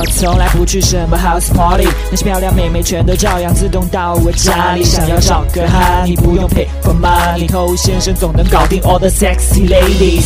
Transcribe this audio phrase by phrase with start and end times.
[0.00, 4.82] 我从来不去什么 house party，那些漂亮妹妹全都照样自动到我家里。
[4.82, 10.24] 想要找个哈，你不用 pay for money，偷先生总能搞定 all the sexy ladies。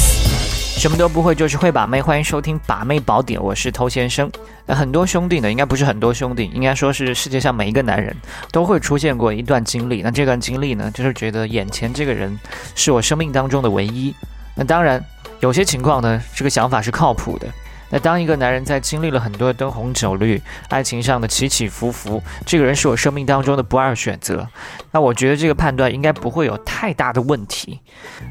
[0.78, 2.00] 什么都不会，就是会把妹。
[2.00, 4.30] 欢迎收听《把妹宝典》，我是偷先生。
[4.64, 8.14] 那很多兄弟呢，应该不是很多兄弟，应该说是世界上每一个男人
[8.52, 10.02] 都会出现过一段经历。
[10.02, 12.38] 那这段经历呢，就是觉得眼前这个人
[12.76, 14.14] 是我生命当中的唯一。
[14.54, 15.04] 那当然，
[15.40, 17.48] 有些情况呢，这个想法是靠谱的。
[17.90, 24.46] 那当一个男人在经历了很多灯红酒绿、爱情上的起起伏伏，这个人是我生命当中的不二选择。
[24.90, 27.80] 那我觉得这个判断应该不会有太大的问题。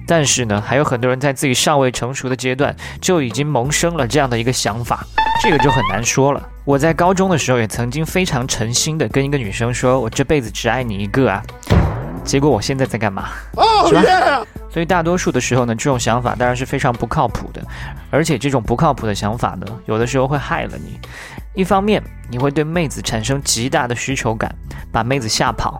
[0.07, 5.05] 但是呢，还有很多人在自己尚未成熟的阶段就已经萌生了这样的一个想法，
[5.41, 6.49] 这个就很难说了。
[6.65, 11.43] 我在高中的时候也曾经非常诚心的跟一个女生说：“我这辈子只爱你一个啊。”
[12.23, 13.29] 结果我现在在干嘛？
[13.87, 14.01] 是吧？
[14.69, 17.61] 所以大多数的时候呢，这种想法当然是非常不靠谱的，
[18.09, 20.99] 而且这种不靠谱的想法呢，有的时候会害了你。
[21.53, 24.53] 一方面，你会对妹子产生极大的需求感，
[24.91, 25.79] 把妹子吓跑，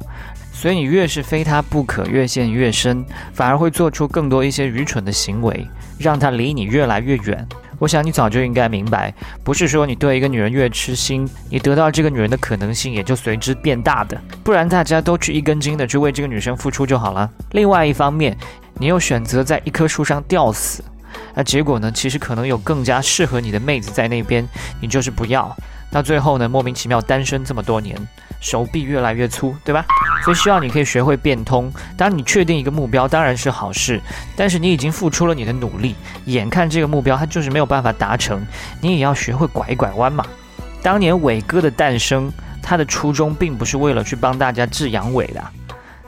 [0.51, 7.47] 所以你越是非她不可，越陷越深，反而会做出更多一些愚蠢的行为，让她离你越来越远。
[7.79, 14.19] 我想你早就应该明白，不是说你对一个女人越痴心，你得到这个女人的可能性也就随之变大的。
[14.43, 17.29] 不然大家都去一根筋的去为这个女生付出就好了。
[17.51, 18.37] 另外一方面，
[18.75, 20.83] 你又选择在一棵树上吊死，
[21.33, 21.91] 那结果呢？
[21.91, 24.47] 其实可能有更加适合你的妹子在那边，
[24.81, 25.55] 你就是不要。
[25.91, 27.95] 到最后呢，莫名其妙单身这么多年，
[28.39, 29.85] 手臂越来越粗，对吧？
[30.23, 31.71] 所以希望你可以学会变通。
[31.97, 34.01] 当你确定一个目标，当然是好事。
[34.35, 38.45] 但是你已经付出了你的努力，眼看这个目标它就是没有办法达成，
[38.79, 40.25] 你也要学会拐一拐弯嘛。
[40.81, 45.43] 当年伟哥的诞生，他的初衷并不是为了去帮大家治阳痿的，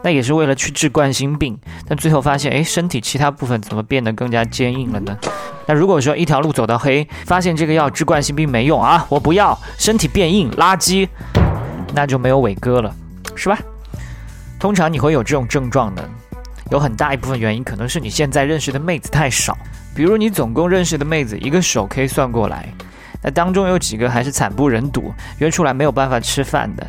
[0.02, 1.58] 那也是为了去治冠心病。
[1.88, 5.17] 但最后发现，哎，身体其他部分怎么变得更加坚硬了呢？
[5.66, 11.08] 那如果说一条路走到黑，发现这个药治冠心病没用啊，我不要，身体变硬，垃圾，
[11.93, 12.93] 那就没有伟哥了，
[13.36, 13.58] 是吧？
[14.59, 16.09] 通常你会有这种症状的，
[16.72, 19.58] 有很大一部分原因可能是你现在认识的妹子太少。
[19.93, 22.67] 比如你总共认识的妹子一个手可以算过来，
[23.23, 26.86] 那当中有几个还是惨不忍睹，约出来没有办法吃饭的，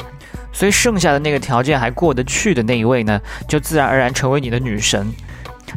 [0.53, 5.07] 所以剩下的那个条件还过得去的那一位呢，就自然而然成为你的女神。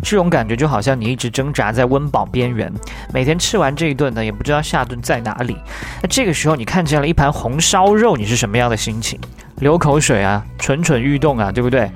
[0.01, 2.71] 这种感觉就好像你一直挣扎在温饱边缘，
[3.13, 5.57] 每天吃完这一顿呢，也不知道下顿在哪里。
[6.01, 9.19] 那这个时候你看见了一盘红烧肉，你是什么样的心情？
[9.59, 11.91] 流口水啊，蠢蠢欲动啊，对不对？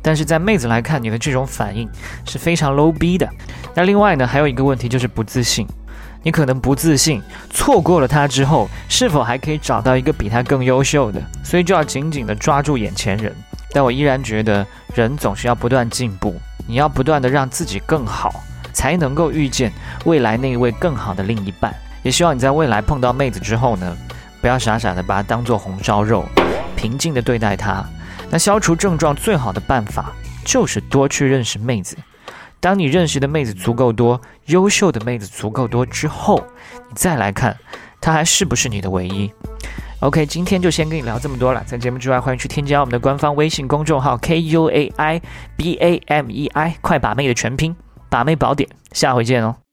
[0.00, 1.88] 但是在妹子来看，你的这种反应
[2.24, 3.28] 是非常 low 逼的。
[3.74, 5.66] 那另外呢，还有一个问题就是不自信。
[6.22, 11.22] 你可能不自信，错过了他之后，是否还可以找到一个比他更优秀的？
[11.44, 13.34] 所以就要紧紧的抓住眼前人。
[13.72, 16.34] 但我依然觉得，人总是要不断进步。
[16.66, 18.42] 你要不断的让自己更好，
[18.72, 19.72] 才能够遇见
[20.04, 21.74] 未来那一位更好的另一半。
[22.02, 23.96] 也希望你在未来碰到妹子之后呢，
[24.40, 26.24] 不要傻傻的把她当做红烧肉，
[26.78, 27.84] 平静的对待她。
[28.30, 30.12] 那消除症状最好的办法
[30.44, 31.96] 就是多去认识妹子。
[32.60, 36.44] 当你认识的妹子足够多，优秀的妹子足够多之后，
[36.88, 37.56] 你再来看
[38.00, 39.30] 她还是不是你的唯一。
[40.00, 41.62] OK，今天就先跟你聊这么多了。
[41.66, 45.20] 在节目之外，欢迎去添加我们的官方微信公众号 K U A I
[45.56, 47.74] B A M E I，快把妹的全拼，
[48.08, 48.68] 把妹宝典。
[48.92, 49.67] 下回见哦。